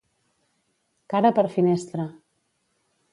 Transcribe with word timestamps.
Cara 1.13 1.31
per 1.39 1.45
finestra. 1.57 2.07